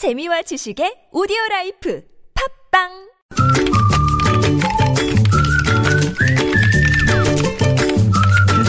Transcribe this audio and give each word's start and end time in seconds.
재미와 0.00 0.40
지식의 0.40 1.12
오디오 1.12 1.36
라이프 1.50 2.00
팟빵 2.72 2.88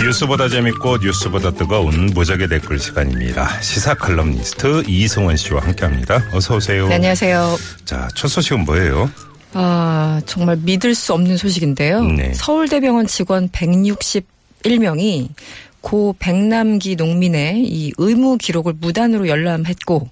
뉴스보다 0.03 0.49
재밌고 0.49 0.97
뉴스보다 0.97 1.51
뜨거운 1.51 2.07
무적의 2.07 2.49
댓글 2.49 2.77
시간입니다. 2.77 3.61
시사 3.61 3.93
칼럼니스트 3.93 4.83
이승원 4.89 5.37
씨와 5.37 5.61
함께합니다. 5.61 6.21
어서 6.33 6.57
오세요. 6.57 6.89
네, 6.89 6.95
안녕하세요. 6.95 7.57
자, 7.85 8.09
첫 8.13 8.27
소식은 8.27 8.65
뭐예요? 8.65 9.09
아, 9.53 10.19
정말 10.25 10.57
믿을 10.57 10.93
수 10.93 11.13
없는 11.13 11.37
소식인데요. 11.37 12.03
네. 12.07 12.33
서울대병원 12.33 13.07
직원 13.07 13.47
161명이 13.47 15.29
고 15.79 16.13
백남기 16.19 16.97
농민의 16.97 17.63
이 17.63 17.93
의무 17.97 18.37
기록을 18.37 18.73
무단으로 18.81 19.29
열람했고 19.29 20.09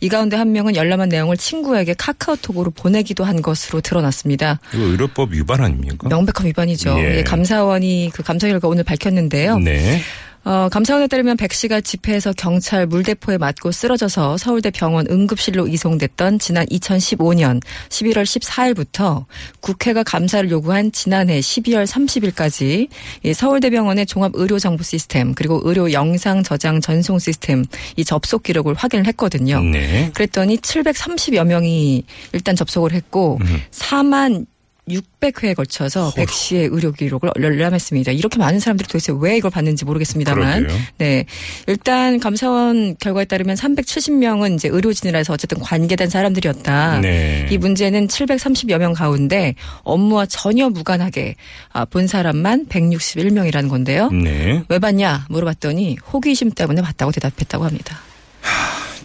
이 0.00 0.08
가운데 0.08 0.36
한 0.36 0.52
명은 0.52 0.76
열람한 0.76 1.08
내용을 1.08 1.36
친구에게 1.36 1.94
카카오톡으로 1.94 2.70
보내기도 2.70 3.24
한 3.24 3.42
것으로 3.42 3.80
드러났습니다. 3.80 4.60
이거 4.74 4.84
의료법 4.84 5.32
위반 5.32 5.62
아닙니까? 5.62 6.08
명백한 6.08 6.46
위반이죠. 6.46 6.98
예. 6.98 7.18
예, 7.18 7.22
감사원이 7.22 8.10
그 8.12 8.22
감사 8.22 8.46
결과 8.48 8.68
오늘 8.68 8.84
밝혔는데요. 8.84 9.58
네. 9.58 10.00
어, 10.46 10.68
감사원에 10.68 11.08
따르면 11.08 11.36
백 11.36 11.52
씨가 11.52 11.80
집회에서 11.80 12.32
경찰 12.32 12.86
물대포에 12.86 13.36
맞고 13.36 13.72
쓰러져서 13.72 14.36
서울대 14.36 14.70
병원 14.70 15.04
응급실로 15.10 15.66
이송됐던 15.66 16.38
지난 16.38 16.64
2015년 16.66 17.60
11월 17.88 18.22
14일부터 18.22 19.24
국회가 19.58 20.04
감사를 20.04 20.48
요구한 20.52 20.92
지난해 20.92 21.40
12월 21.40 21.84
30일까지 21.84 22.88
이 23.24 23.34
서울대병원의 23.34 24.06
종합의료정보 24.06 24.84
시스템 24.84 25.34
그리고 25.34 25.60
의료 25.64 25.90
영상 25.90 26.44
저장 26.44 26.80
전송 26.80 27.18
시스템 27.18 27.64
이 27.96 28.04
접속 28.04 28.44
기록을 28.44 28.74
확인을 28.74 29.08
했거든요. 29.08 29.60
네. 29.60 30.12
그랬더니 30.14 30.58
730여 30.58 31.44
명이 31.44 32.04
일단 32.32 32.54
접속을 32.54 32.92
했고 32.92 33.38
음. 33.40 33.62
4만 33.72 34.46
600회에 34.88 35.54
걸쳐서 35.54 36.12
백 36.14 36.30
씨의 36.30 36.68
의료 36.70 36.92
기록을 36.92 37.30
열람했습니다. 37.40 38.12
이렇게 38.12 38.38
많은 38.38 38.60
사람들이 38.60 38.86
도대체 38.86 39.12
왜 39.18 39.36
이걸 39.36 39.50
받는지 39.50 39.84
모르겠습니다만. 39.84 40.60
그러게요. 40.60 40.80
네. 40.98 41.24
일단 41.66 42.20
감사원 42.20 42.96
결과에 42.98 43.24
따르면 43.24 43.56
370명은 43.56 44.54
이제 44.54 44.68
의료진이라서 44.68 45.32
어쨌든 45.32 45.58
관계된 45.58 46.08
사람들이었다. 46.08 47.00
네. 47.00 47.48
이 47.50 47.58
문제는 47.58 48.06
730여 48.06 48.78
명 48.78 48.92
가운데 48.92 49.54
업무와 49.82 50.26
전혀 50.26 50.68
무관하게 50.68 51.34
아, 51.72 51.84
본 51.84 52.06
사람만 52.06 52.66
161명이라는 52.66 53.68
건데요. 53.68 54.10
네. 54.10 54.62
왜 54.68 54.78
받냐 54.78 55.26
물어봤더니 55.28 55.98
호기심 56.12 56.52
때문에 56.52 56.82
받다고 56.82 57.10
대답했다고 57.10 57.64
합니다. 57.64 57.98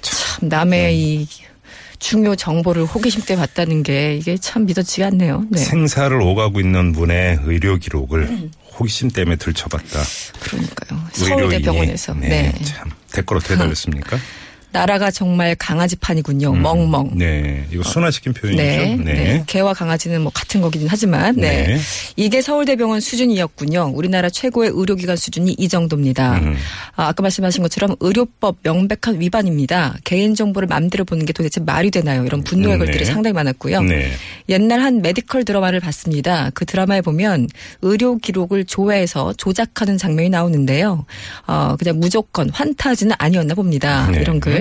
참 0.02 0.50
남의 0.50 0.82
네. 0.82 0.94
이 0.94 1.28
중요 2.02 2.36
정보를 2.36 2.84
호기심 2.84 3.22
때문에 3.26 3.46
받다는 3.48 3.84
게 3.84 4.16
이게 4.18 4.36
참 4.36 4.66
믿어지지 4.66 5.04
않네요. 5.04 5.46
네. 5.50 5.60
생사를 5.60 6.20
오가고 6.20 6.60
있는 6.60 6.92
분의 6.94 7.42
의료 7.46 7.78
기록을 7.78 8.24
음. 8.24 8.52
호기심 8.74 9.12
때문에 9.12 9.36
들춰봤다. 9.36 10.00
그러니까요. 10.42 11.00
의료인이. 11.20 11.40
서울대병원에서. 11.40 12.14
네. 12.16 12.52
네. 12.52 12.64
참 12.64 12.90
댓글 13.14 13.38
어떻게 13.38 13.56
달렸습니까? 13.56 14.18
나라가 14.72 15.12
정말 15.12 15.56
강아지판이군요. 15.56 16.54
멍멍. 16.54 17.12
네. 17.16 17.66
이거 17.72 17.84
순화시킨 17.84 18.34
표현이죠. 18.34 18.64
네, 18.64 18.96
네. 18.96 19.44
개와 19.48 19.74
강아지는 19.74 20.22
뭐 20.22 20.32
같은 20.34 20.62
거긴 20.62 20.88
하지만, 20.88 21.36
네. 21.36 21.68
네. 21.68 21.80
이게 22.16 22.42
서울대병원 22.42 23.02
수준이었군요. 23.02 23.92
우리나라 23.94 24.30
최고의 24.30 24.72
의료기관 24.74 25.18
수준이 25.18 25.56
이 25.58 25.68
정도입니다. 25.68 26.40
음. 26.40 26.56
아, 26.96 27.08
아까 27.08 27.22
말씀하신 27.22 27.62
것처럼 27.64 27.96
의료법 28.00 28.60
명백한 28.64 29.20
위반입니다. 29.20 29.98
개인정보를 30.06 30.68
마음대로 30.68 31.04
보는 31.04 31.26
게 31.26 31.34
도대체 31.34 31.60
말이 31.60 31.92
되나요? 31.92 32.24
이런 32.24 32.44
분노의 32.44 32.76
음, 32.76 32.80
글들이 32.80 33.00
네. 33.00 33.06
상당히 33.06 33.34
많았고요. 33.34 33.82
네. 33.82 34.12
옛날 34.48 34.82
한 34.82 35.02
메디컬 35.02 35.44
드라마를 35.44 35.82
봤습니다. 35.82 36.50
그 36.54 36.66
드라마에 36.66 37.02
보면 37.02 37.48
의료 37.82 38.18
기록을 38.18 38.66
조회해서 38.66 39.34
조작하는 39.34 39.98
장면이 39.98 40.30
나오는데요. 40.30 41.06
어, 41.48 41.76
그냥 41.78 42.00
무조건 42.00 42.50
환타지는 42.50 43.16
아니었나 43.20 43.54
봅니다. 43.54 44.08
네. 44.12 44.22
이런 44.22 44.40
글. 44.40 44.61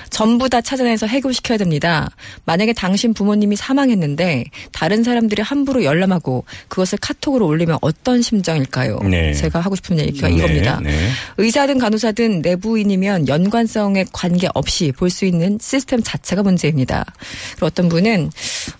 전부 0.11 0.49
다 0.49 0.61
찾아내서 0.61 1.07
해고시켜야 1.07 1.57
됩니다. 1.57 2.11
만약에 2.45 2.73
당신 2.73 3.13
부모님이 3.13 3.55
사망했는데 3.55 4.43
다른 4.71 5.03
사람들이 5.03 5.41
함부로 5.41 5.83
열람하고 5.83 6.43
그것을 6.67 6.99
카톡으로 7.01 7.47
올리면 7.47 7.79
어떤 7.81 8.21
심정일까요? 8.21 8.99
네. 9.09 9.33
제가 9.33 9.59
하고 9.61 9.75
싶은 9.75 9.97
얘기가 9.99 10.27
네, 10.27 10.35
이겁니다. 10.35 10.79
네. 10.83 11.09
의사든 11.37 11.79
간호사든 11.79 12.41
내부인이면 12.41 13.27
연관성에 13.27 14.05
관계없이 14.11 14.91
볼 14.91 15.09
수 15.11 15.25
있는 15.25 15.57
시스템 15.61 16.01
자체가 16.03 16.41
문제입니다. 16.43 17.05
그리고 17.53 17.65
어떤 17.65 17.89
분은 17.89 18.31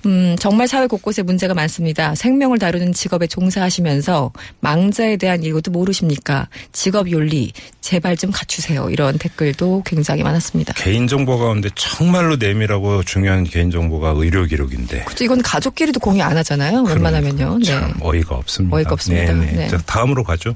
음, 0.05 0.35
정말 0.39 0.67
사회 0.67 0.87
곳곳에 0.87 1.21
문제가 1.23 1.53
많습니다. 1.53 2.15
생명을 2.15 2.57
다루는 2.59 2.93
직업에 2.93 3.27
종사하시면서 3.27 4.31
망자에 4.61 5.17
대한 5.17 5.43
이것도 5.43 5.71
모르십니까? 5.71 6.47
직업 6.71 7.09
윤리 7.09 7.51
제발 7.81 8.15
좀 8.17 8.31
갖추세요. 8.31 8.89
이런 8.89 9.17
댓글도 9.17 9.83
굉장히 9.85 10.23
많았습니다. 10.23 10.73
개인 10.73 11.07
정보 11.21 11.37
가운데 11.37 11.69
정말로 11.75 12.35
내밀하고 12.35 13.03
중요한 13.03 13.43
개인정보가 13.43 14.13
의료 14.15 14.43
기록인데. 14.45 15.03
그렇죠. 15.03 15.23
이건 15.23 15.43
가족끼리도 15.43 15.99
공유 15.99 16.23
안 16.23 16.35
하잖아요. 16.37 16.81
웬만하면요. 16.81 17.59
네. 17.59 17.65
참 17.65 17.93
어이가 18.01 18.35
없습니다. 18.35 18.75
어이가 18.75 18.93
없습니다. 18.93 19.33
네네. 19.33 19.51
네. 19.51 19.67
자, 19.67 19.77
다음으로 19.85 20.23
가죠. 20.23 20.55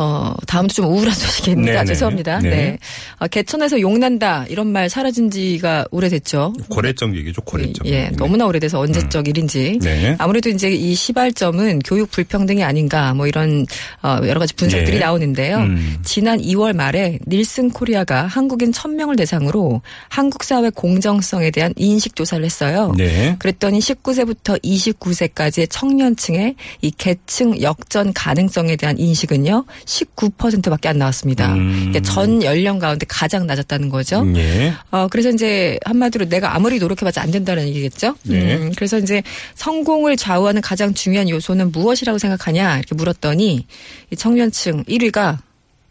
어, 0.00 0.32
다음도 0.46 0.72
좀 0.72 0.86
우울한 0.86 1.12
소식입니다. 1.12 1.72
네네. 1.72 1.84
죄송합니다. 1.84 2.38
네. 2.38 2.48
네. 2.48 2.78
아, 3.18 3.26
개천에서 3.26 3.80
용난다 3.80 4.46
이런 4.48 4.68
말 4.72 4.88
사라진 4.88 5.30
지가 5.30 5.84
오래됐죠. 5.90 6.54
고래적 6.70 7.14
얘기죠, 7.14 7.42
고래적. 7.42 7.86
예, 7.86 8.04
네. 8.04 8.10
너무나 8.16 8.46
오래돼서 8.46 8.80
언제적 8.80 9.28
일인지. 9.28 9.78
네. 9.82 10.16
아무래도 10.18 10.48
이제 10.48 10.70
이 10.70 10.94
시발점은 10.94 11.80
교육 11.80 12.10
불평등이 12.10 12.64
아닌가 12.64 13.12
뭐 13.12 13.26
이런 13.26 13.66
어, 14.02 14.20
여러 14.24 14.40
가지 14.40 14.54
분석들이 14.54 14.92
네. 14.92 14.98
나오는데요. 15.00 15.58
음. 15.58 15.98
지난 16.02 16.40
2월 16.40 16.74
말에 16.74 17.18
닐슨 17.28 17.68
코리아가 17.68 18.26
한국인 18.26 18.70
1000명을 18.72 19.18
대상으로 19.18 19.82
한국 20.08 20.44
사회 20.44 20.70
공정성에 20.70 21.50
대한 21.50 21.74
인식 21.76 22.16
조사를 22.16 22.42
했어요. 22.42 22.94
네. 22.96 23.36
그랬더니 23.38 23.80
19세부터 23.80 24.62
29세까지의 24.64 25.66
청년층의 25.68 26.54
이 26.80 26.90
계층 26.96 27.60
역전 27.60 28.14
가능성에 28.14 28.76
대한 28.76 28.98
인식은요 28.98 29.66
19%밖에 29.90 30.88
안 30.88 30.98
나왔습니다. 30.98 31.52
음. 31.54 31.86
이게 31.88 32.00
전 32.00 32.42
연령 32.44 32.78
가운데 32.78 33.04
가장 33.08 33.46
낮았다는 33.46 33.88
거죠. 33.88 34.24
예. 34.36 34.72
어, 34.90 35.08
그래서 35.08 35.30
이제 35.30 35.78
한마디로 35.84 36.28
내가 36.28 36.54
아무리 36.54 36.78
노력해봤자 36.78 37.20
안 37.20 37.30
된다는 37.30 37.66
얘기겠죠. 37.68 38.14
네. 38.22 38.56
음, 38.56 38.72
그래서 38.76 38.98
이제 38.98 39.22
성공을 39.56 40.16
좌우하는 40.16 40.62
가장 40.62 40.94
중요한 40.94 41.28
요소는 41.28 41.72
무엇이라고 41.72 42.18
생각하냐 42.18 42.78
이렇게 42.78 42.94
물었더니 42.94 43.66
이 44.10 44.16
청년층 44.16 44.84
1위가 44.84 45.38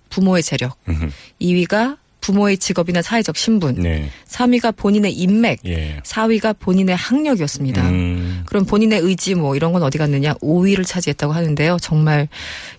부모의 0.09 0.43
재력, 0.43 0.77
음흠. 0.87 1.09
2위가 1.41 1.97
부모의 2.21 2.57
직업이나 2.57 3.01
사회적 3.01 3.37
신분, 3.37 3.75
네. 3.75 4.09
3위가 4.27 4.75
본인의 4.75 5.13
인맥, 5.13 5.59
예. 5.65 5.99
4위가 6.03 6.57
본인의 6.59 6.95
학력이었습니다. 6.95 7.89
음. 7.89 8.28
그럼 8.49 8.65
본인의 8.65 8.99
의지 9.01 9.35
뭐 9.35 9.55
이런 9.55 9.71
건 9.73 9.83
어디 9.83 9.99
갔느냐 9.99 10.33
5위를 10.35 10.85
차지했다고 10.85 11.33
하는데요. 11.33 11.77
정말 11.79 12.27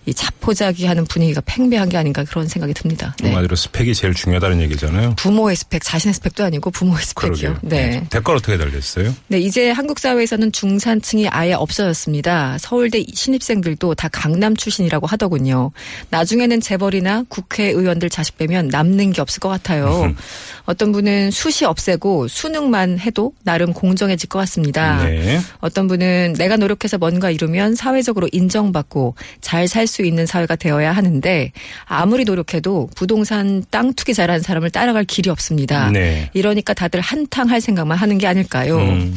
이 0.05 0.13
자포자기 0.13 0.85
하는 0.85 1.05
분위기가 1.05 1.41
팽배한 1.45 1.87
게 1.87 1.97
아닌가 1.97 2.25
그런 2.25 2.47
생각이 2.47 2.73
듭니다. 2.73 3.15
네. 3.21 3.29
한마디로 3.29 3.55
스펙이 3.55 3.95
제일 3.95 4.13
중요하다는 4.13 4.61
얘기잖아요. 4.63 5.15
부모의 5.15 5.55
스펙, 5.55 5.81
자신의 5.83 6.13
스펙도 6.15 6.43
아니고 6.43 6.71
부모의 6.71 7.01
스펙이요. 7.03 7.31
그러게요. 7.31 7.57
네. 7.61 8.05
댓글 8.09 8.35
어떻게 8.35 8.57
달렸어요? 8.57 9.15
네, 9.27 9.39
이제 9.39 9.71
한국 9.71 9.99
사회에서는 9.99 10.51
중산층이 10.51 11.29
아예 11.29 11.53
없어졌습니다. 11.53 12.57
서울대 12.59 13.05
신입생들도 13.13 13.95
다 13.95 14.09
강남 14.09 14.55
출신이라고 14.57 15.07
하더군요. 15.07 15.71
나중에는 16.09 16.59
재벌이나 16.59 17.23
국회의원들 17.29 18.09
자식 18.09 18.37
빼면 18.37 18.67
남는 18.67 19.13
게 19.13 19.21
없을 19.21 19.39
것 19.39 19.47
같아요. 19.47 20.13
어떤 20.65 20.91
분은 20.91 21.31
수시 21.31 21.63
없애고 21.63 22.27
수능만 22.27 22.99
해도 22.99 23.33
나름 23.43 23.71
공정해질 23.71 24.27
것 24.27 24.39
같습니다. 24.39 25.05
네. 25.05 25.39
어떤 25.61 25.87
분은 25.87 26.35
내가 26.37 26.57
노력해서 26.57 26.97
뭔가 26.97 27.31
이루면 27.31 27.75
사회적으로 27.75 28.27
인정받고 28.31 29.15
잘 29.41 29.67
살 29.67 29.87
수 29.87 30.03
있는 30.03 30.25
사회가 30.25 30.55
되어야 30.55 30.91
하는데 30.91 31.51
아무리 31.85 32.23
노력해도 32.25 32.89
부동산 32.95 33.63
땅 33.69 33.93
투기 33.93 34.13
잘하는 34.13 34.41
사람을 34.41 34.69
따라갈 34.69 35.05
길이 35.05 35.29
없습니다. 35.29 35.89
네. 35.91 36.29
이러니까 36.33 36.73
다들 36.73 36.99
한탕 36.99 37.49
할 37.49 37.61
생각만 37.61 37.97
하는 37.97 38.17
게 38.17 38.27
아닐까요? 38.27 38.77
음. 38.77 39.15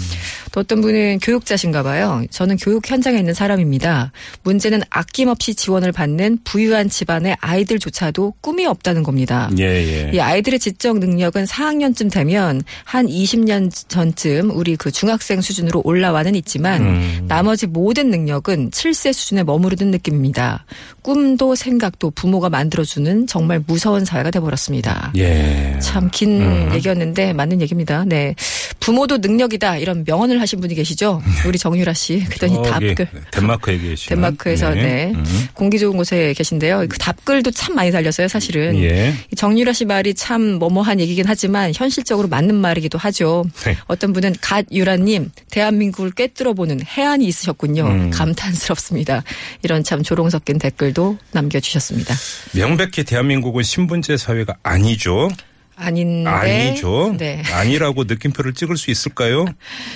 또 0.55 0.61
어떤 0.61 0.81
분은 0.81 1.19
교육자신가 1.19 1.83
봐요. 1.83 2.23
저는 2.31 2.59
교육 2.59 2.89
현장에 2.89 3.19
있는 3.19 3.35
사람입니다. 3.35 4.13
문제는 4.45 4.83
아낌없이 4.89 5.57
지원을 5.57 5.91
받는 5.91 6.39
부유한 6.45 6.89
집안의 6.89 7.37
아이들조차도 7.41 8.35
꿈이 8.41 8.65
없다는 8.65 9.03
겁니다. 9.03 9.51
예, 9.59 9.65
예. 9.65 10.11
이 10.15 10.21
아이들의 10.21 10.61
지적 10.61 11.01
능력은 11.01 11.47
4학년쯤 11.47 12.13
되면 12.13 12.63
한 12.85 13.09
20년 13.09 13.69
전쯤 13.89 14.53
우리 14.53 14.77
그 14.77 14.93
중학생 14.93 15.41
수준으로 15.41 15.83
올라와는 15.85 16.37
있지만 16.37 16.83
음. 16.83 17.25
나머지 17.27 17.67
모든 17.67 18.11
능력은 18.11 18.71
7세 18.71 19.13
수준에 19.13 19.43
머무르는 19.43 19.91
느낌입니다. 19.91 20.67
꿈도 21.03 21.57
생각도 21.57 22.13
부모가 22.13 22.49
만들어주는 22.49 23.27
정말 23.27 23.61
무서운 23.67 24.05
사회가 24.05 24.31
돼버렸습니다. 24.31 25.11
예. 25.17 25.77
참긴 25.83 26.41
음. 26.43 26.71
얘기였는데 26.75 27.33
맞는 27.33 27.61
얘기입니다. 27.61 28.05
네. 28.07 28.37
부모도 28.79 29.17
능력이다 29.19 29.79
이런 29.79 30.05
명언을 30.07 30.44
하신 30.45 30.61
분이 30.61 30.75
계시죠. 30.75 31.23
우리 31.47 31.59
정유라 31.59 31.93
씨. 31.95 32.25
그랬더니 32.25 32.63
답글. 32.63 33.09
덴마크에 33.31 33.79
계시는 33.79 34.17
덴마크에서 34.17 34.71
네. 34.71 35.13
음. 35.15 35.49
공기 35.55 35.79
좋은 35.79 35.97
곳에 35.97 36.33
계신데요. 36.35 36.87
그 36.89 36.99
답글도 36.99 37.51
참 37.51 37.75
많이 37.75 37.91
달렸어요, 37.91 38.29
사실은. 38.29 38.77
예. 38.83 39.15
이 39.33 39.37
정유라 39.37 39.73
씨 39.73 39.85
말이 39.85 40.15
참 40.15 40.43
뭐뭐한 40.59 41.01
얘기긴 41.01 41.25
하지만 41.27 41.73
현실적으로 41.75 42.29
맞는 42.29 42.55
말이기도 42.55 42.99
하죠. 42.99 43.45
네. 43.65 43.77
어떤 43.87 44.13
분은 44.13 44.37
갓유라님 44.41 45.31
대한민국을 45.51 46.13
꿰뚫어보는 46.13 46.81
해안이 46.87 47.25
있으셨군요. 47.27 47.87
음. 47.87 48.11
감탄스럽습니다. 48.11 49.25
이런 49.63 49.83
참 49.83 50.03
조롱 50.03 50.31
섞인 50.31 50.59
댓글도 50.59 51.19
남겨주셨습니다. 51.33 52.15
명백히 52.53 53.05
대한민국은 53.05 53.63
신분제 53.63 54.17
사회가 54.17 54.55
아니죠. 54.63 55.29
아닌데. 55.77 56.31
아니죠. 56.31 57.15
네. 57.19 57.43
아니라고 57.53 58.05
느낌표를 58.05 58.55
찍을 58.55 58.77
수 58.77 58.91
있을까요? 58.91 59.45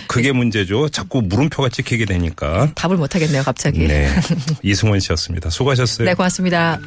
그게 0.06 0.32
문제죠. 0.32 0.88
자꾸 0.88 1.22
물음표가 1.22 1.68
찍히게 1.68 2.04
되니까. 2.04 2.70
답을 2.74 2.96
못 2.96 3.14
하겠네요, 3.14 3.42
갑자기. 3.42 3.86
네. 3.86 4.08
이승원 4.62 5.00
씨였습니다. 5.00 5.50
수고하셨어요. 5.50 6.06
네, 6.06 6.14
고맙습니다. 6.14 6.80